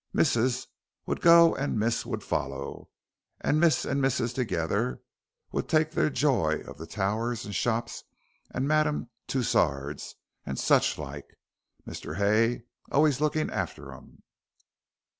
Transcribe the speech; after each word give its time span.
Missis 0.13 0.65
would 1.05 1.21
go 1.21 1.53
and 1.53 1.77
miss 1.77 2.07
would 2.07 2.23
foller, 2.23 2.85
an' 3.41 3.59
miss 3.59 3.85
an' 3.85 4.01
missus 4.01 4.33
together 4.33 4.99
would 5.51 5.69
take 5.69 5.91
their 5.91 6.09
joy 6.09 6.61
of 6.61 6.79
the 6.79 6.87
Towers 6.87 7.45
an' 7.45 7.51
shops 7.51 8.03
and 8.49 8.67
Madame 8.67 9.11
Tusord's 9.27 10.15
and 10.43 10.57
sich 10.57 10.97
like, 10.97 11.37
Mr. 11.87 12.15
Hay 12.15 12.63
allays 12.89 13.21
lookin' 13.21 13.51
after 13.51 13.93
'em." 13.93 14.23